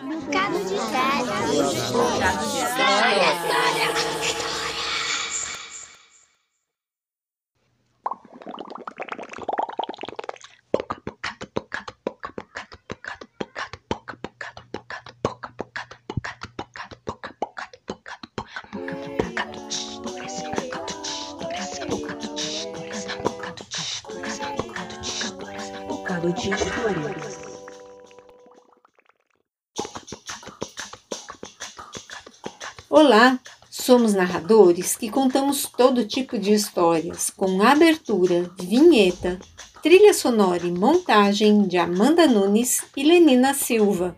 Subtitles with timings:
[0.00, 1.24] Bocado de história.
[1.90, 2.98] Bocado de história.
[25.88, 27.37] Bocado de história.
[32.90, 33.38] Olá,
[33.68, 39.38] somos narradores que contamos todo tipo de histórias, com abertura, vinheta,
[39.82, 44.16] trilha sonora e montagem de Amanda Nunes e Lenina Silva.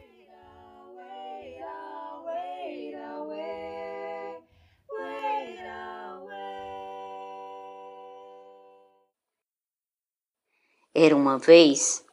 [10.95, 12.05] Era uma vez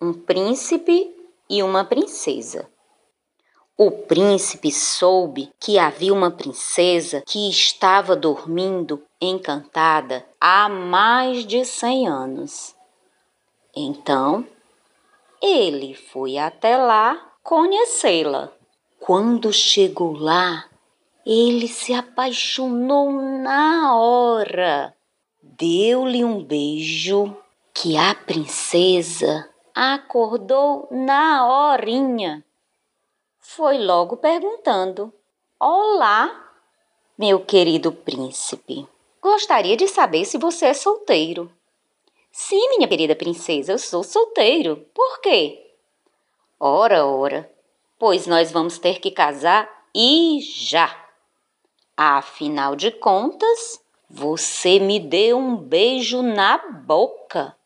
[0.00, 1.14] um príncipe
[1.50, 2.74] e uma princesa.
[3.78, 12.08] O príncipe soube que havia uma princesa que estava dormindo encantada há mais de cem
[12.08, 12.74] anos.
[13.76, 14.46] Então,
[15.42, 18.50] ele foi até lá conhecê-la.
[18.98, 20.64] Quando chegou lá,
[21.26, 24.94] ele se apaixonou na hora.
[25.42, 27.36] Deu-lhe um beijo
[27.74, 32.42] que a princesa acordou na horinha.
[33.48, 35.14] Foi logo perguntando:
[35.58, 36.52] Olá,
[37.16, 38.86] meu querido príncipe.
[39.22, 41.50] Gostaria de saber se você é solteiro.
[42.30, 44.84] Sim, minha querida princesa, eu sou solteiro.
[44.92, 45.74] Por quê?
[46.58, 47.50] Ora, ora,
[47.98, 51.08] pois nós vamos ter que casar e já.
[51.96, 57.56] Afinal de contas, você me deu um beijo na boca.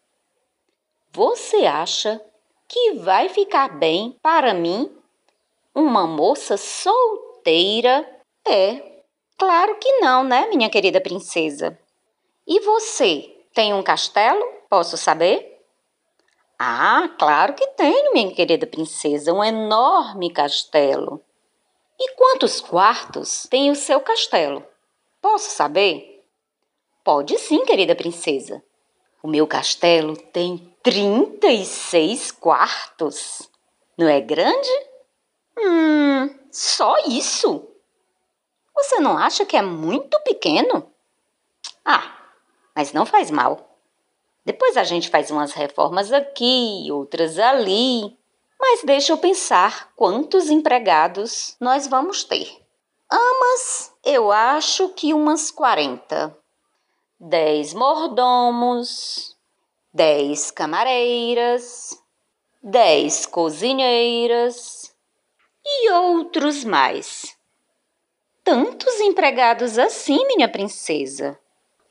[1.11, 2.21] Você acha
[2.69, 5.00] que vai ficar bem para mim
[5.75, 8.09] uma moça solteira?
[8.47, 9.03] É,
[9.39, 11.79] claro que não, né, minha querida princesa?
[12.47, 14.45] E você tem um castelo?
[14.69, 15.61] Posso saber?
[16.59, 21.23] Ah, claro que tenho, minha querida princesa, um enorme castelo.
[21.99, 24.65] E quantos quartos tem o seu castelo?
[25.23, 26.25] Posso saber?
[27.05, 28.63] Pode sim, querida princesa.
[29.23, 33.51] O meu castelo tem 36 quartos.
[33.99, 34.90] Não é grande?
[35.63, 37.69] Hum, só isso?
[38.75, 40.91] Você não acha que é muito pequeno?
[41.85, 42.17] Ah,
[42.75, 43.77] mas não faz mal.
[44.45, 48.17] Depois a gente faz umas reformas aqui, outras ali.
[48.59, 52.49] Mas deixa eu pensar quantos empregados nós vamos ter.
[53.11, 56.37] Amas, eu acho que umas 40.
[57.19, 59.37] Dez mordomos,
[59.93, 61.99] dez camareiras,
[62.63, 64.90] dez cozinheiras
[65.83, 67.37] e outros mais.
[68.43, 71.39] Tantos empregados assim, minha princesa.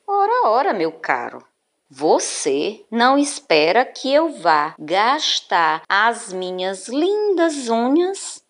[0.06, 1.45] Ora, ora, meu caro.
[1.90, 8.44] Você não espera que eu vá gastar as minhas lindas unhas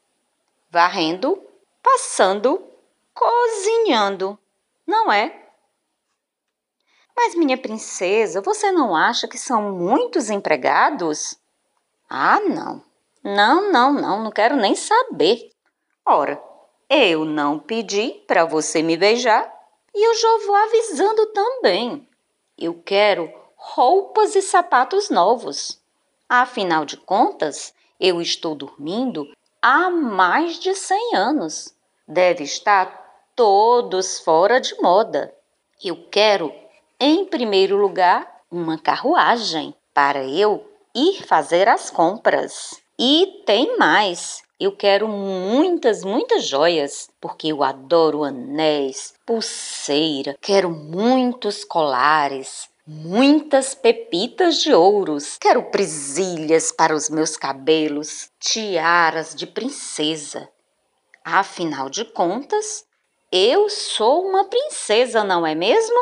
[0.69, 1.41] varrendo,
[1.81, 2.61] passando,
[3.13, 4.37] cozinhando,
[4.85, 5.47] não é?
[7.15, 11.37] Mas, minha princesa, você não acha que são muitos empregados?
[12.09, 12.88] Ah, não.
[13.23, 15.49] Não, não, não, não quero nem saber.
[16.05, 16.41] Ora,
[16.89, 19.51] eu não pedi para você me beijar
[19.93, 22.07] e eu já vou avisando também.
[22.57, 25.81] Eu quero roupas e sapatos novos.
[26.27, 29.27] Afinal de contas, eu estou dormindo
[29.61, 31.73] há mais de cem anos.
[32.07, 35.33] Deve estar todos fora de moda.
[35.83, 36.53] Eu quero
[37.01, 42.81] em primeiro lugar, uma carruagem para eu ir fazer as compras.
[43.01, 44.43] E tem mais.
[44.59, 54.57] Eu quero muitas, muitas joias, porque eu adoro anéis, pulseira, quero muitos colares, muitas pepitas
[54.57, 60.49] de ouros, quero presilhas para os meus cabelos, tiaras de princesa.
[61.23, 62.83] Afinal de contas,
[63.31, 65.97] eu sou uma princesa, não é mesmo?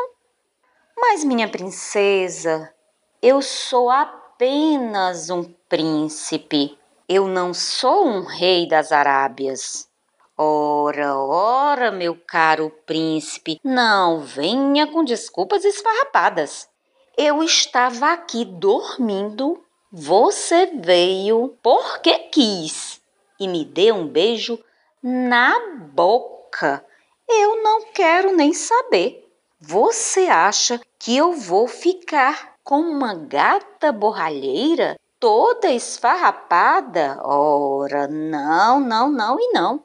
[0.96, 2.74] Mas, minha princesa,
[3.22, 6.76] eu sou apenas um príncipe.
[7.10, 9.88] Eu não sou um rei das Arábias.
[10.36, 16.68] Ora, ora, meu caro príncipe, não venha com desculpas esfarrapadas.
[17.16, 23.00] Eu estava aqui dormindo, você veio porque quis
[23.40, 24.62] e me deu um beijo
[25.02, 25.58] na
[25.94, 26.84] boca.
[27.26, 29.26] Eu não quero nem saber.
[29.58, 37.20] Você acha que eu vou ficar com uma gata borralheira toda esfarrapada?
[37.22, 39.82] Ora, não, não, não e não.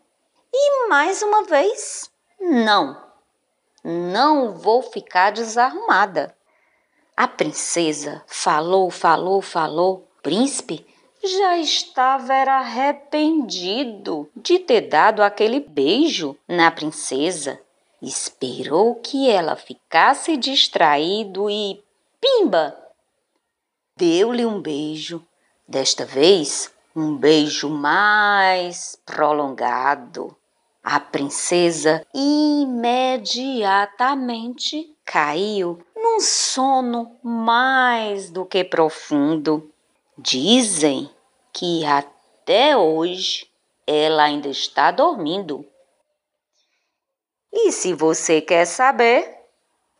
[0.53, 3.01] E mais uma vez, não.
[3.83, 6.35] Não vou ficar desarrumada.
[7.15, 10.07] A princesa falou, falou, falou.
[10.21, 10.85] Príncipe
[11.23, 17.59] já estava era arrependido de ter dado aquele beijo na princesa.
[18.01, 21.81] Esperou que ela ficasse distraído e
[22.19, 22.82] pimba!
[23.95, 25.23] Deu-lhe um beijo.
[25.67, 30.35] Desta vez, um beijo mais prolongado.
[30.83, 39.71] A princesa imediatamente caiu num sono mais do que profundo.
[40.17, 41.07] Dizem
[41.53, 43.47] que até hoje
[43.85, 45.63] ela ainda está dormindo.
[47.51, 49.37] E se você quer saber,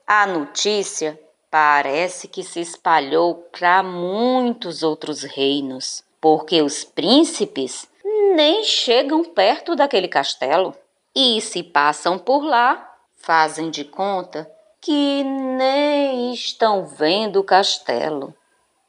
[0.08, 1.20] a notícia
[1.54, 7.88] parece que se espalhou para muitos outros reinos, porque os príncipes
[8.36, 10.76] nem chegam perto daquele castelo
[11.14, 14.52] e se passam por lá, fazem de conta
[14.82, 18.34] que nem estão vendo o castelo.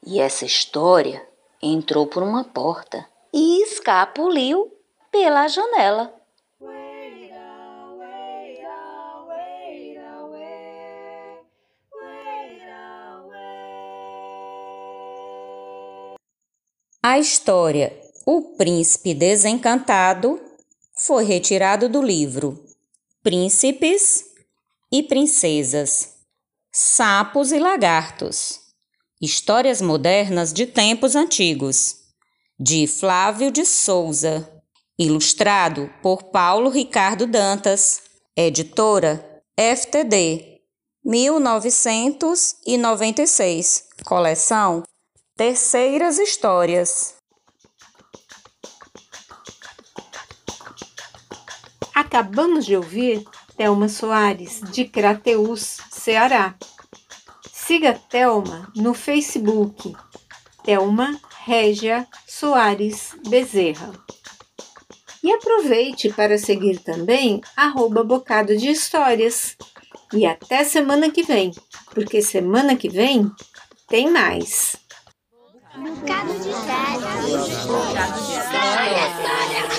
[0.03, 1.23] E essa história
[1.61, 4.73] entrou por uma porta e escapuliu
[5.13, 6.15] pela janela.
[17.07, 20.41] A história O Príncipe Desencantado
[20.97, 22.65] foi retirado do livro
[23.23, 24.25] Príncipes
[24.91, 26.15] e Princesas,
[26.73, 28.59] Sapos e Lagartos.
[29.21, 31.97] Histórias modernas de tempos antigos,
[32.59, 34.51] de Flávio de Souza,
[34.99, 38.01] ilustrado por Paulo Ricardo Dantas,
[38.35, 40.63] editora FTD,
[41.05, 44.83] 1996, coleção
[45.37, 47.17] Terceiras Histórias.
[51.93, 53.25] Acabamos de ouvir
[53.57, 56.55] Thelma Soares, de Crateús, Ceará.
[57.53, 59.97] Siga Thelma no Facebook,
[60.63, 63.91] Thelma Régia Soares Bezerra.
[65.21, 69.57] E aproveite para seguir também arroba Bocado de Histórias.
[70.13, 71.51] E até semana que vem,
[71.93, 73.29] porque semana que vem
[73.89, 74.84] tem mais.
[75.77, 77.11] Bocado de história.
[77.67, 79.74] Bocado de história.